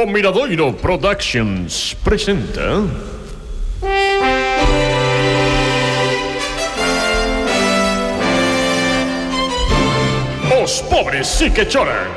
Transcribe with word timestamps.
O 0.00 0.06
Miradoiro 0.06 0.72
Productions 0.72 1.94
presenta. 2.02 2.88
Os 10.62 10.80
pobres 10.88 11.26
sí 11.28 11.50
que 11.50 11.66
choran. 11.68 12.08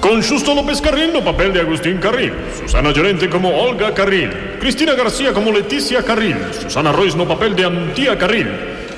Con 0.00 0.20
Justo 0.20 0.52
López 0.52 0.80
Carril 0.80 1.12
no 1.12 1.22
papel 1.22 1.52
de 1.52 1.60
Agustín 1.60 1.98
Carril, 1.98 2.32
Susana 2.58 2.90
Llorente 2.90 3.30
como 3.30 3.50
Olga 3.56 3.94
Carril, 3.94 4.58
Cristina 4.58 4.94
García 4.94 5.32
como 5.32 5.52
Leticia 5.52 6.02
Carril, 6.02 6.38
Susana 6.60 6.90
Royce 6.90 7.16
no 7.16 7.28
papel 7.28 7.54
de 7.54 7.66
Antía 7.66 8.18
Carril, 8.18 8.48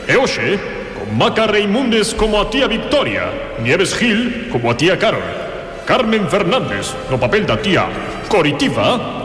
e 0.09 0.17
con 0.17 0.74
Maca 1.13 1.47
Reimundes 1.47 2.15
como 2.15 2.41
a 2.41 2.49
tía 2.49 2.67
Victoria, 2.67 3.59
Nieves 3.61 3.95
Gil 3.95 4.49
como 4.51 4.71
a 4.71 4.77
tía 4.77 4.99
Carol, 4.99 5.25
Carmen 5.85 6.29
Fernández 6.29 6.95
no 7.11 7.21
papel 7.21 7.45
da 7.45 7.61
tía 7.61 7.85
Coritiva. 8.29 9.25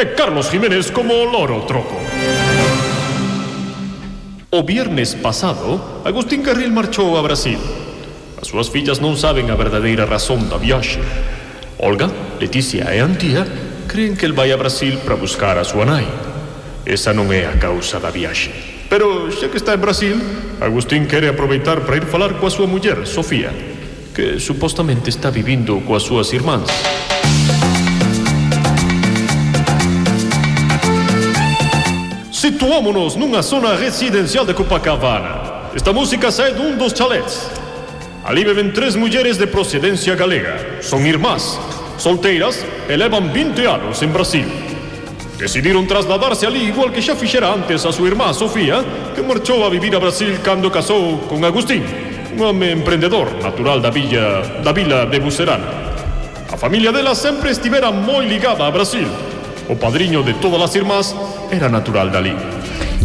e 0.00 0.16
Carlos 0.16 0.48
Jiménez 0.48 0.88
como 0.90 1.12
o 1.12 1.28
Loro 1.28 1.60
Troco. 1.68 2.00
O 4.48 4.64
viernes 4.64 5.14
pasado, 5.14 6.00
Agustín 6.08 6.42
Carril 6.42 6.72
marchou 6.72 7.20
a 7.20 7.22
Brasil. 7.22 7.60
As 8.40 8.48
súas 8.48 8.72
fillas 8.72 9.04
non 9.04 9.20
saben 9.20 9.52
a 9.52 9.60
verdadeira 9.60 10.08
razón 10.08 10.48
da 10.48 10.56
viaxe. 10.56 11.04
Olga, 11.84 12.08
Leticia 12.40 12.88
e 12.96 13.04
Antía 13.04 13.44
creen 13.84 14.16
que 14.16 14.24
el 14.24 14.32
vai 14.32 14.48
a 14.50 14.56
Brasil 14.56 14.96
para 15.04 15.20
buscar 15.20 15.60
a 15.60 15.68
súa 15.68 15.84
nai. 15.84 16.08
Esa 16.88 17.12
non 17.12 17.28
é 17.28 17.44
a 17.44 17.60
causa 17.60 18.00
da 18.00 18.08
viaxe. 18.08 18.79
Pero 18.90 19.30
xa 19.30 19.46
que 19.46 19.56
está 19.56 19.72
en 19.72 19.80
Brasil, 19.80 20.18
Agustín 20.58 21.06
quere 21.06 21.30
aproveitar 21.30 21.86
para 21.86 21.94
ir 21.94 22.10
falar 22.10 22.42
coa 22.42 22.50
súa 22.50 22.66
muller, 22.66 23.06
Sofía, 23.06 23.54
que 24.10 24.42
supostamente 24.42 25.14
está 25.14 25.30
vivindo 25.30 25.78
coas 25.86 26.02
súas 26.02 26.34
irmáns. 26.34 26.66
Situámonos 32.34 33.14
nunha 33.14 33.46
zona 33.46 33.78
residencial 33.78 34.42
de 34.42 34.58
Copacabana. 34.58 35.70
Esta 35.70 35.94
música 35.94 36.34
sae 36.34 36.50
dun 36.50 36.74
dos 36.74 36.90
chalets. 36.90 37.46
Ali 38.26 38.42
beben 38.42 38.74
tres 38.74 38.98
mulleres 38.98 39.38
de 39.38 39.46
procedencia 39.46 40.18
galega. 40.18 40.82
Son 40.82 41.06
irmás, 41.06 41.62
solteiras 41.94 42.66
e 42.90 42.98
levan 42.98 43.30
20 43.30 43.70
anos 43.70 44.02
en 44.02 44.10
Brasil. 44.10 44.69
Decidieron 45.40 45.86
trasladarse 45.86 46.46
ali 46.46 46.68
igual 46.68 46.92
que 46.92 47.00
xa 47.00 47.16
fixera 47.16 47.48
antes 47.48 47.88
a 47.88 47.92
súa 47.96 48.12
irmá 48.12 48.28
Sofía, 48.36 48.84
que 49.16 49.24
marchou 49.24 49.64
a 49.64 49.72
vivir 49.72 49.96
a 49.96 49.98
Brasil 49.98 50.36
cando 50.44 50.68
casou 50.68 51.16
con 51.24 51.40
Agustín, 51.48 51.80
un 52.36 52.44
home 52.44 52.76
emprendedor 52.76 53.32
natural 53.40 53.80
da 53.80 53.88
villa 53.88 54.44
da 54.60 54.76
vila 54.76 55.08
de 55.08 55.16
Bucerana. 55.16 55.64
A 56.52 56.60
familia 56.60 56.92
dela 56.92 57.16
sempre 57.16 57.48
estivera 57.56 57.88
moi 57.88 58.28
ligada 58.28 58.68
a 58.68 58.70
Brasil. 58.70 59.08
O 59.64 59.80
padriño 59.80 60.20
de 60.20 60.36
todas 60.44 60.60
as 60.60 60.76
irmás 60.76 61.16
era 61.48 61.72
natural 61.72 62.12
dali. 62.12 62.36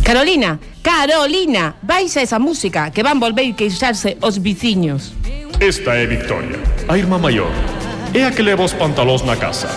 Carolina, 0.03 0.59
Carolina, 0.83 1.79
vais 1.87 2.11
a 2.17 2.21
esa 2.21 2.35
música 2.35 2.91
que 2.91 2.99
van 2.99 3.15
volver 3.15 3.55
queixarse 3.55 4.19
os 4.19 4.43
viciños. 4.43 5.15
Esta 5.63 5.95
é 5.95 6.03
Victoria, 6.03 6.59
a 6.91 6.99
irmá 6.99 7.15
maior. 7.15 7.47
É 8.11 8.27
a 8.27 8.31
que 8.35 8.43
leva 8.43 8.67
os 8.67 8.75
pantalóns 8.75 9.23
na 9.23 9.39
casa. 9.39 9.71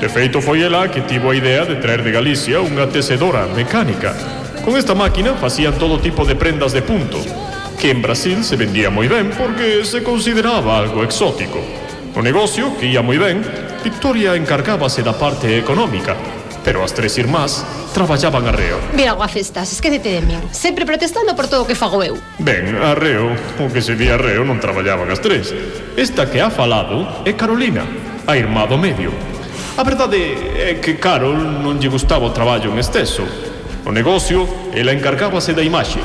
De 0.00 0.10
feito, 0.10 0.42
foi 0.42 0.60
ela 0.60 0.90
que 0.90 1.00
tivo 1.00 1.30
a 1.30 1.36
idea 1.36 1.64
de 1.64 1.76
traer 1.76 2.04
de 2.04 2.12
Galicia 2.12 2.60
unha 2.60 2.84
tecedora 2.84 3.48
mecánica. 3.48 4.12
Con 4.60 4.76
esta 4.76 4.92
máquina 4.92 5.32
facían 5.40 5.72
todo 5.80 5.96
tipo 5.96 6.28
de 6.28 6.36
prendas 6.36 6.76
de 6.76 6.84
punto, 6.84 7.16
que 7.80 7.96
en 7.96 8.04
Brasil 8.04 8.44
se 8.44 8.60
vendía 8.60 8.92
moi 8.92 9.08
ben 9.08 9.32
porque 9.32 9.88
se 9.88 10.04
consideraba 10.04 10.76
algo 10.76 11.00
exótico. 11.00 11.64
O 12.12 12.20
negocio, 12.20 12.76
que 12.76 12.92
ia 12.92 13.00
moi 13.00 13.16
ben, 13.16 13.40
Victoria 13.80 14.36
encargábase 14.36 15.00
da 15.00 15.16
parte 15.16 15.56
económica, 15.56 16.12
pero 16.60 16.84
as 16.84 16.92
tres 16.92 17.16
irmás 17.16 17.64
traballaban 17.96 18.44
a 18.44 18.52
reo. 18.52 18.76
Guafestas, 18.92 19.72
esquédete 19.72 20.12
de 20.12 20.20
min. 20.20 20.44
Sempre 20.52 20.84
protestando 20.84 21.32
por 21.32 21.48
todo 21.48 21.64
o 21.64 21.68
que 21.68 21.72
fago 21.72 22.04
eu. 22.04 22.20
Ben, 22.36 22.76
a 22.84 22.92
reo, 22.92 23.32
o 23.32 23.72
que 23.72 23.80
se 23.80 23.96
di 23.96 24.12
arreo 24.12 24.44
reo 24.44 24.44
non 24.44 24.60
traballaban 24.60 25.08
as 25.08 25.24
tres. 25.24 25.56
Esta 25.96 26.28
que 26.28 26.44
ha 26.44 26.52
falado 26.52 27.24
é 27.24 27.32
Carolina, 27.32 27.88
a 28.28 28.36
irmá 28.36 28.68
do 28.68 28.76
medio 28.76 29.35
A 29.78 29.82
verdade 29.82 30.16
é 30.56 30.80
que 30.80 30.94
Carol 30.94 31.36
non 31.36 31.76
lle 31.76 31.92
gustaba 31.92 32.24
o 32.24 32.32
traballo 32.32 32.72
en 32.72 32.80
exceso. 32.80 33.28
O 33.84 33.92
negocio, 33.92 34.48
ela 34.72 34.96
encargábase 34.96 35.52
da 35.52 35.60
imaxe, 35.60 36.00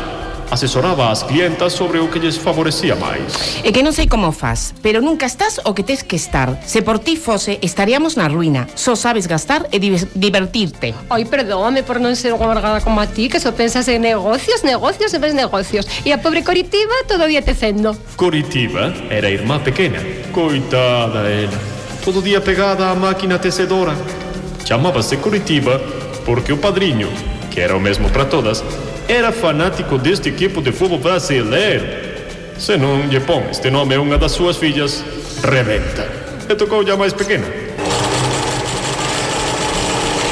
asesoraba 0.52 1.08
as 1.08 1.24
clientas 1.24 1.72
sobre 1.72 2.04
o 2.04 2.12
que 2.12 2.20
lles 2.20 2.36
favorecía 2.36 3.00
máis. 3.00 3.32
E 3.64 3.72
que 3.72 3.80
non 3.80 3.96
sei 3.96 4.12
como 4.12 4.36
faz, 4.36 4.76
pero 4.84 5.00
nunca 5.00 5.24
estás 5.24 5.64
o 5.64 5.72
que 5.72 5.88
tes 5.88 6.04
que 6.04 6.20
estar. 6.20 6.60
Se 6.68 6.84
por 6.84 7.00
ti 7.00 7.16
fose, 7.16 7.64
estaríamos 7.64 8.20
na 8.20 8.28
ruína. 8.28 8.68
Só 8.76 9.00
sabes 9.00 9.24
gastar 9.24 9.64
e 9.72 9.80
divertirte. 9.80 10.92
Oi, 11.08 11.24
perdóame 11.24 11.80
por 11.88 12.04
non 12.04 12.20
ser 12.20 12.36
unha 12.36 12.84
como 12.84 13.00
a 13.00 13.08
ti, 13.08 13.32
que 13.32 13.40
só 13.40 13.56
pensas 13.56 13.88
en 13.88 14.04
negocios, 14.04 14.68
negocios 14.68 15.16
e 15.16 15.20
máis 15.24 15.32
negocios. 15.32 15.88
E 16.04 16.12
a 16.12 16.20
pobre 16.20 16.44
Coritiba 16.44 17.08
todo 17.08 17.24
o 17.24 17.32
día 17.32 17.40
tecendo. 17.40 17.96
Coritiba 18.20 18.92
era 19.08 19.32
a 19.32 19.34
irmá 19.34 19.64
pequena. 19.64 20.04
Coitada 20.36 21.24
ela. 21.24 21.71
Todo 22.04 22.18
o 22.18 22.22
día 22.22 22.42
pegada 22.42 22.90
á 22.90 22.96
máquina 22.96 23.38
tecedora. 23.38 23.94
Chamábase 24.66 25.18
Coritiba 25.18 25.78
porque 26.26 26.52
o 26.52 26.58
padriño, 26.58 27.08
que 27.54 27.62
era 27.62 27.78
o 27.78 27.80
mesmo 27.80 28.10
para 28.10 28.26
todas, 28.26 28.64
era 29.08 29.32
fanático 29.32 30.02
deste 30.02 30.30
equipo 30.30 30.62
de 30.62 30.72
fútbol 30.72 30.98
brasileiro. 30.98 31.86
Se 32.58 32.78
lle 32.78 33.22
pon 33.22 33.46
este 33.54 33.70
nome 33.70 33.94
a 33.94 34.02
unha 34.02 34.18
das 34.18 34.34
súas 34.34 34.58
fillas, 34.58 35.06
rebenta. 35.46 36.10
E 36.50 36.58
tocou 36.58 36.82
ya 36.82 36.98
máis 36.98 37.14
pequena. 37.14 37.46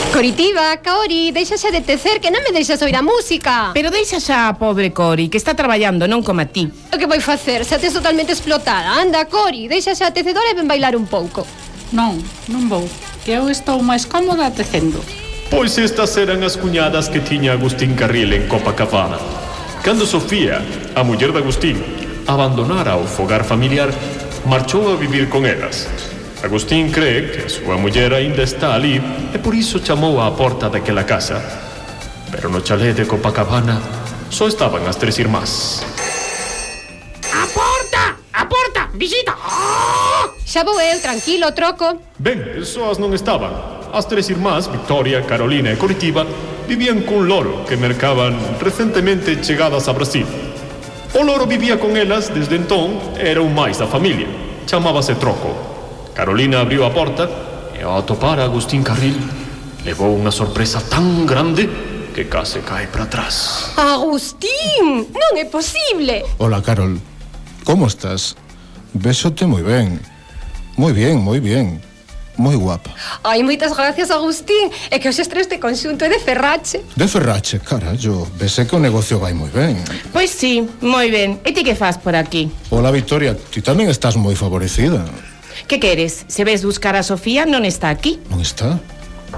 Coritiba, 0.09 0.75
Kaori, 0.81 1.29
deixase 1.31 1.69
de 1.69 1.85
tecer 1.85 2.17
que 2.17 2.33
non 2.33 2.41
me 2.41 2.49
deixas 2.49 2.81
oír 2.81 2.97
a 2.97 3.05
música. 3.05 3.77
Pero 3.77 3.93
deixa 3.93 4.17
xa 4.17 4.49
a 4.49 4.57
pobre 4.57 4.89
Cori, 4.89 5.29
que 5.29 5.37
está 5.37 5.53
traballando, 5.53 6.09
non 6.09 6.25
como 6.25 6.41
a 6.41 6.49
ti. 6.49 6.65
O 6.89 6.97
que 6.97 7.05
vai 7.05 7.21
facer? 7.21 7.61
Se 7.61 7.77
tes 7.77 7.93
totalmente 7.93 8.33
explotada. 8.33 8.97
Anda, 8.97 9.29
Cori, 9.29 9.69
deixase 9.69 10.01
a 10.01 10.09
tecedora 10.09 10.49
e 10.49 10.57
ven 10.57 10.65
bailar 10.65 10.97
un 10.97 11.05
pouco. 11.05 11.45
Non, 11.89 12.21
non 12.45 12.69
vou, 12.69 12.85
que 13.25 13.33
eu 13.33 13.49
estou 13.49 13.81
máis 13.81 14.05
cómoda 14.05 14.53
tecendo. 14.53 15.01
Pois 15.49 15.73
estas 15.81 16.13
eran 16.21 16.45
as 16.45 16.53
cuñadas 16.53 17.09
que 17.09 17.17
tiña 17.17 17.57
Agustín 17.57 17.97
Carril 17.97 18.29
en 18.33 18.45
Copacabana. 18.45 19.17
Cando 19.81 20.05
Sofía, 20.05 20.61
a 20.93 21.01
muller 21.01 21.33
de 21.33 21.41
Agustín, 21.41 21.81
abandonara 22.29 22.93
o 22.93 23.09
fogar 23.09 23.41
familiar, 23.41 23.89
marchou 24.45 24.93
a 24.93 24.99
vivir 25.01 25.33
con 25.33 25.49
elas. 25.49 25.89
Agustín 26.45 26.93
cree 26.93 27.33
que 27.33 27.41
a 27.45 27.49
súa 27.49 27.73
muller 27.81 28.13
aínda 28.13 28.45
está 28.45 28.77
ali 28.77 29.01
e 29.33 29.37
por 29.41 29.57
iso 29.57 29.81
chamou 29.81 30.21
á 30.21 30.29
porta 30.37 30.69
daquela 30.69 31.09
casa. 31.09 31.41
Pero 32.29 32.53
no 32.53 32.61
chalé 32.61 32.93
de 32.93 33.09
Copacabana 33.09 33.81
só 34.29 34.45
estaban 34.45 34.85
as 34.85 35.01
tres 35.01 35.17
irmás. 35.17 35.81
Xa 40.49 40.63
vou 40.63 40.81
eu, 40.81 40.99
tranquilo, 40.99 41.53
troco. 41.53 42.01
Ben, 42.17 42.65
soas 42.65 42.97
non 42.97 43.13
estaban. 43.13 43.53
As 43.93 44.09
tres 44.09 44.33
irmás, 44.33 44.65
Victoria, 44.65 45.21
Carolina 45.21 45.69
e 45.69 45.77
Coritiba, 45.77 46.25
vivían 46.65 47.05
cun 47.05 47.29
loro 47.29 47.61
que 47.69 47.77
mercaban 47.77 48.33
recentemente 48.57 49.37
chegadas 49.45 49.85
a 49.85 49.93
Brasil. 49.93 50.25
O 51.13 51.21
loro 51.21 51.45
vivía 51.45 51.77
con 51.77 51.93
elas 51.93 52.33
desde 52.33 52.57
entón 52.57 52.97
era 53.21 53.45
un 53.45 53.53
máis 53.53 53.77
da 53.77 53.85
familia. 53.85 54.25
Chamábase 54.65 55.21
Troco. 55.21 55.53
Carolina 56.17 56.65
abriu 56.65 56.81
a 56.81 56.89
porta 56.89 57.29
e 57.77 57.85
ao 57.85 58.01
atopar 58.01 58.41
a 58.41 58.49
Agustín 58.49 58.81
Carril 58.81 59.21
levou 59.85 60.17
unha 60.17 60.33
sorpresa 60.33 60.81
tan 60.81 61.29
grande 61.29 61.69
que 62.09 62.25
case 62.25 62.65
cae 62.65 62.89
para 62.89 63.05
atrás. 63.05 63.69
Agustín, 63.77 65.13
non 65.13 65.33
é 65.37 65.45
posible. 65.45 66.25
Ola, 66.41 66.65
Carol. 66.65 66.97
Como 67.61 67.85
estás? 67.85 68.33
Vésote 68.97 69.45
moi 69.45 69.61
ben. 69.61 70.17
Moi 70.79 70.93
bien, 70.93 71.19
moi 71.19 71.41
bien. 71.41 71.77
Moi 72.37 72.55
guapa. 72.55 72.95
Ai, 73.21 73.43
moitas 73.43 73.75
gracias, 73.75 74.09
Agustín. 74.11 74.71
É 74.89 74.97
que 74.97 75.09
os 75.09 75.19
estres 75.19 75.49
de 75.49 75.59
conxunto 75.59 76.05
é 76.05 76.07
de 76.07 76.19
Ferrache. 76.19 76.79
De 76.95 77.05
Ferrache, 77.05 77.59
carallo. 77.59 78.25
Vese 78.39 78.63
que 78.65 78.77
o 78.77 78.79
negocio 78.79 79.19
vai 79.19 79.33
moi 79.33 79.49
ben. 79.51 79.75
Pois 80.13 80.31
sí, 80.31 80.63
moi 80.79 81.11
ben. 81.11 81.41
E 81.43 81.51
ti 81.51 81.67
que 81.67 81.75
faz 81.75 81.97
por 81.97 82.15
aquí? 82.15 82.47
Ola, 82.71 82.95
Victoria. 82.95 83.35
Ti 83.35 83.59
tamén 83.59 83.91
estás 83.91 84.15
moi 84.15 84.39
favorecida. 84.39 85.03
Que 85.67 85.83
queres? 85.83 86.23
Se 86.31 86.47
ves 86.47 86.63
buscar 86.63 86.95
a 86.95 87.03
Sofía, 87.03 87.43
non 87.43 87.67
está 87.67 87.91
aquí. 87.91 88.23
Non 88.31 88.39
está? 88.39 88.79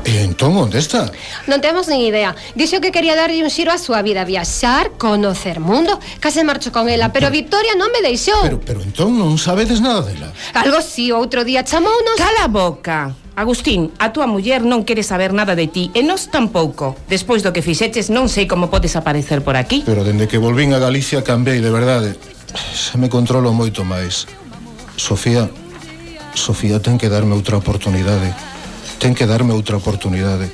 E 0.05 0.23
entón 0.25 0.57
onde 0.57 0.79
está? 0.79 1.11
Non 1.45 1.61
temos 1.61 1.85
nin 1.85 2.01
idea 2.01 2.33
Dixo 2.57 2.81
que 2.81 2.89
quería 2.89 3.13
darlle 3.13 3.43
un 3.43 3.53
xiro 3.53 3.69
á 3.69 3.77
súa 3.77 4.01
vida 4.01 4.25
Viaxar, 4.25 4.97
conocer 4.97 5.61
mundo 5.61 5.99
Case 6.23 6.41
marcho 6.43 6.73
con 6.73 6.89
ela, 6.89 7.13
pero 7.13 7.29
Victoria 7.29 7.77
non 7.77 7.93
me 7.93 8.01
deixou 8.01 8.41
Pero, 8.41 8.59
pero 8.59 8.79
entón 8.81 9.19
non 9.19 9.37
sabedes 9.37 9.79
nada 9.79 10.01
dela 10.01 10.33
Algo 10.57 10.81
si, 10.81 11.13
outro 11.13 11.45
día 11.45 11.61
chamounos 11.61 12.17
Cala 12.17 12.49
boca 12.49 13.13
Agustín, 13.31 13.95
a 13.95 14.11
túa 14.11 14.27
muller 14.27 14.59
non 14.59 14.83
quere 14.83 15.07
saber 15.07 15.31
nada 15.31 15.55
de 15.55 15.71
ti 15.71 15.87
e 15.95 16.03
nós 16.03 16.27
tampouco. 16.27 16.99
Despois 17.07 17.39
do 17.39 17.55
que 17.55 17.63
fixeches 17.63 18.11
non 18.11 18.27
sei 18.27 18.43
como 18.43 18.67
podes 18.67 18.99
aparecer 18.99 19.39
por 19.39 19.55
aquí. 19.55 19.87
Pero 19.87 20.03
dende 20.03 20.27
que 20.27 20.35
volvín 20.35 20.75
a 20.75 20.83
Galicia 20.83 21.23
cambiei 21.23 21.63
de 21.63 21.71
verdade. 21.71 22.19
Se 22.75 22.99
me 22.99 23.07
controlo 23.07 23.55
moito 23.55 23.87
máis. 23.87 24.27
Sofía, 24.99 25.47
Sofía 26.35 26.83
ten 26.83 26.99
que 26.99 27.07
darme 27.07 27.31
outra 27.31 27.55
oportunidade 27.55 28.50
ten 29.01 29.17
que 29.17 29.25
darme 29.25 29.49
outra 29.57 29.81
oportunidade. 29.81 30.53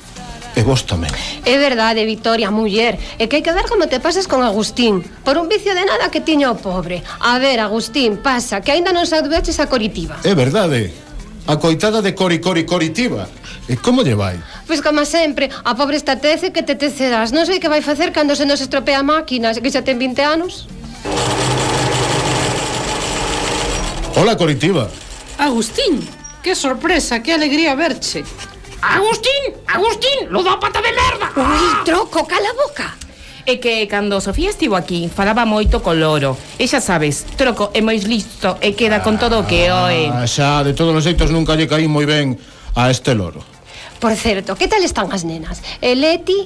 E 0.56 0.64
vos 0.64 0.88
tamén. 0.88 1.12
É 1.44 1.60
verdade, 1.60 2.00
Victoria, 2.08 2.48
muller. 2.48 2.96
É 3.20 3.28
que 3.28 3.38
hai 3.38 3.44
que 3.44 3.52
ver 3.52 3.68
como 3.68 3.86
te 3.86 4.00
pasas 4.00 4.24
con 4.24 4.40
Agustín. 4.40 5.04
Por 5.22 5.36
un 5.36 5.52
vicio 5.52 5.76
de 5.76 5.84
nada 5.84 6.08
que 6.08 6.24
tiña 6.24 6.48
o 6.50 6.56
pobre. 6.56 7.04
A 7.20 7.36
ver, 7.36 7.60
Agustín, 7.60 8.24
pasa, 8.24 8.64
que 8.64 8.72
aínda 8.72 8.90
non 8.90 9.04
saudveches 9.04 9.60
a 9.60 9.68
Coritiba. 9.68 10.16
É 10.24 10.32
verdade. 10.32 10.90
A 11.46 11.60
coitada 11.60 12.00
de 12.00 12.16
Cori 12.16 12.40
Cori 12.40 12.64
Coritiba. 12.64 13.28
E 13.68 13.76
como 13.76 14.00
lle 14.00 14.16
vai? 14.16 14.40
Pois 14.64 14.80
como 14.80 15.04
sempre, 15.04 15.52
a 15.52 15.76
pobre 15.76 16.00
está 16.00 16.16
tece 16.16 16.50
que 16.50 16.64
te 16.64 16.74
tecerás. 16.74 17.30
Non 17.36 17.44
sei 17.44 17.60
que 17.60 17.68
vai 17.68 17.84
facer 17.84 18.16
cando 18.16 18.32
se 18.32 18.48
nos 18.48 18.64
estropea 18.64 19.04
a 19.04 19.06
máquina, 19.06 19.52
que 19.52 19.68
xa 19.68 19.84
ten 19.84 20.00
20 20.00 20.24
anos. 20.24 20.64
Hola, 24.16 24.34
Coritiba. 24.34 24.90
Agustín, 25.38 26.02
Que 26.42 26.54
sorpresa! 26.54 27.22
que 27.22 27.32
alegría 27.32 27.74
verche! 27.74 28.24
¡Agustín! 28.80 29.54
¡Agustín! 29.66 30.30
¡Lo 30.30 30.42
da 30.42 30.58
pata 30.60 30.80
de 30.80 30.92
merda! 30.92 31.32
Ui, 31.34 31.84
troco, 31.84 32.26
cala 32.26 32.48
a 32.50 32.54
boca! 32.54 32.96
É 33.48 33.56
que 33.56 33.88
cando 33.88 34.20
Sofía 34.20 34.52
estivo 34.52 34.76
aquí 34.76 35.08
falaba 35.08 35.48
moito 35.48 35.80
co 35.80 35.96
loro 35.96 36.36
E 36.60 36.68
xa 36.68 36.84
sabes, 36.84 37.24
troco 37.32 37.72
é 37.72 37.80
moi 37.80 37.96
listo 37.96 38.60
e 38.60 38.76
queda 38.76 39.00
con 39.00 39.16
todo 39.16 39.40
o 39.40 39.48
que 39.48 39.72
ah, 39.72 39.88
oe 39.88 40.12
ah, 40.12 40.28
Xa, 40.28 40.60
de 40.68 40.76
todos 40.76 40.92
os 40.92 41.00
xeitos 41.00 41.32
nunca 41.32 41.56
lle 41.56 41.64
caí 41.64 41.88
moi 41.88 42.04
ben 42.04 42.36
a 42.76 42.92
este 42.92 43.16
loro 43.16 43.40
Por 44.04 44.12
certo, 44.20 44.52
que 44.52 44.68
tal 44.68 44.84
están 44.84 45.08
as 45.16 45.24
nenas? 45.24 45.64
E 45.80 45.96
Leti? 45.96 46.36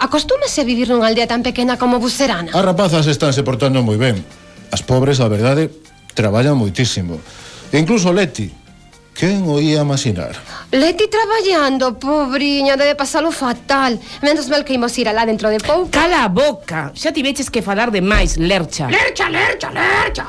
Acostúmase 0.00 0.64
a 0.64 0.66
vivir 0.66 0.88
nunha 0.88 1.12
aldea 1.12 1.28
tan 1.28 1.44
pequena 1.44 1.76
como 1.76 2.00
Bucerana? 2.00 2.56
As 2.56 2.64
rapazas 2.64 3.04
estánse 3.04 3.44
portando 3.44 3.84
moi 3.84 4.00
ben 4.00 4.24
As 4.72 4.80
pobres, 4.80 5.20
a 5.20 5.28
verdade, 5.28 5.68
traballan 6.16 6.56
moitísimo 6.56 7.20
E 7.68 7.76
incluso 7.76 8.16
Leti 8.16 8.65
Quen 9.16 9.48
o 9.48 9.58
ia 9.58 9.80
imaginar? 9.80 10.36
Leti 10.72 11.08
traballando, 11.08 11.98
pobriña, 11.98 12.76
debe 12.76 12.94
pasalo 12.94 13.32
fatal. 13.32 13.98
Menos 14.20 14.48
mal 14.52 14.62
que 14.62 14.74
imos 14.74 14.92
ir 14.98 15.08
alá 15.08 15.24
dentro 15.24 15.48
de 15.48 15.56
pouco. 15.56 15.88
Cala 15.90 16.24
a 16.24 16.28
boca, 16.28 16.92
xa 16.92 17.16
tiveches 17.16 17.48
que 17.48 17.62
falar 17.64 17.88
de 17.90 18.04
máis, 18.04 18.36
Lercha. 18.36 18.92
Lercha, 18.92 19.32
Lercha, 19.32 19.72
Lercha. 19.72 20.24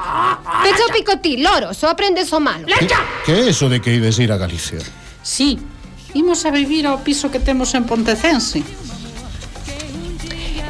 Pecho 0.63 0.87
picotí, 0.95 1.35
loro, 1.35 1.73
só 1.73 1.91
aprendes 1.91 2.31
o 2.31 2.39
malo. 2.39 2.63
Lercha! 2.63 3.03
Que 3.25 3.33
é 3.35 3.49
eso 3.51 3.67
de 3.67 3.83
que 3.83 3.91
ides 3.91 4.19
ir 4.19 4.31
a 4.31 4.37
Galicia? 4.37 4.79
Sí, 5.19 5.59
imos 6.15 6.45
a 6.47 6.51
vivir 6.55 6.87
ao 6.87 7.03
piso 7.03 7.27
que 7.27 7.43
temos 7.43 7.75
en 7.75 7.83
Pontecense. 7.83 8.63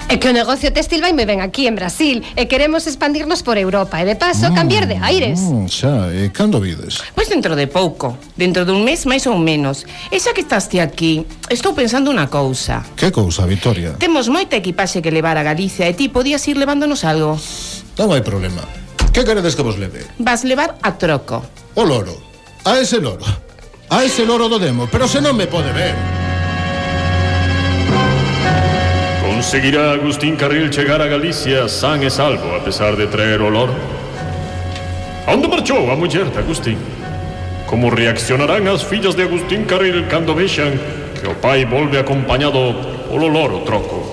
É 0.09 0.15
que 0.15 0.30
o 0.30 0.33
negocio 0.33 0.71
textil 0.71 1.04
vai 1.04 1.12
moi 1.12 1.27
ben 1.27 1.44
aquí 1.44 1.68
en 1.68 1.75
Brasil 1.75 2.24
e 2.39 2.48
queremos 2.48 2.88
expandirnos 2.88 3.44
por 3.44 3.59
Europa 3.59 4.00
e 4.00 4.07
de 4.07 4.15
paso 4.15 4.48
mm, 4.48 4.56
cambiar 4.56 4.88
de 4.88 4.95
aires. 5.04 5.36
Mm, 5.44 5.68
xa, 5.68 6.07
e 6.15 6.31
cando 6.31 6.63
vides? 6.63 7.04
Pois 7.12 7.27
dentro 7.27 7.59
de 7.59 7.68
pouco, 7.68 8.15
dentro 8.39 8.63
dun 8.63 8.88
mes 8.88 9.04
máis 9.04 9.27
ou 9.27 9.36
menos. 9.36 9.83
E 10.07 10.15
xa 10.24 10.31
que 10.31 10.48
estás 10.48 10.71
ti 10.71 10.80
aquí, 10.80 11.27
estou 11.51 11.75
pensando 11.75 12.07
unha 12.07 12.31
cousa. 12.31 12.88
Que 12.95 13.12
cousa, 13.12 13.44
Victoria? 13.44 14.00
Temos 14.00 14.31
moita 14.31 14.56
equipaxe 14.56 15.04
que 15.04 15.12
levar 15.12 15.36
a 15.36 15.44
Galicia 15.44 15.92
e 15.92 15.94
ti 15.94 16.07
podías 16.07 16.48
ir 16.48 16.56
levándonos 16.56 17.04
algo. 17.04 17.36
Non 18.00 18.15
hai 18.15 18.24
problema. 18.24 18.63
Que 19.12 19.27
queredes 19.27 19.59
que 19.59 19.65
vos 19.68 19.75
leve? 19.75 20.07
Vas 20.24 20.48
levar 20.48 20.80
a 20.88 20.95
troco. 20.95 21.44
O 21.75 21.83
loro. 21.83 22.15
A 22.63 22.80
ese 22.80 23.04
loro. 23.04 23.27
A 23.92 24.07
ese 24.07 24.24
loro 24.24 24.48
do 24.48 24.56
demo, 24.56 24.88
pero 24.88 25.04
se 25.04 25.19
non 25.19 25.36
me 25.36 25.51
pode 25.51 25.75
ver. 25.75 26.16
¿Conseguirá 29.47 29.94
Agustín 29.94 30.35
Carril 30.35 30.69
llegar 30.69 31.01
a 31.01 31.07
Galicia 31.07 31.69
san 31.69 32.03
e 32.03 32.11
salvo 32.11 32.51
a 32.51 32.59
pesar 32.59 32.97
de 32.99 33.07
traer 33.07 33.39
olor? 33.39 33.71
A 35.23 35.31
onde 35.31 35.47
marchou 35.47 35.88
a 35.88 35.95
muller 35.95 36.27
de 36.27 36.39
Agustín? 36.44 36.75
Como 37.63 37.88
reaccionarán 37.88 38.67
as 38.67 38.83
fillas 38.83 39.15
de 39.15 39.23
Agustín 39.23 39.63
Carril 39.63 40.03
cando 40.11 40.35
vexan 40.35 40.75
que 41.15 41.31
o 41.31 41.39
pai 41.39 41.63
volve 41.63 41.95
acompañado 41.95 42.75
polo 43.07 43.31
loro 43.31 43.63
troco? 43.63 44.03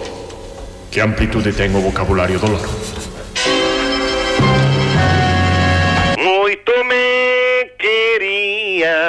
Que 0.86 1.02
amplitude 1.02 1.50
ten 1.50 1.75
o 1.75 1.82
vocabulario 1.82 2.38
do 2.38 2.54
loro? 2.54 2.94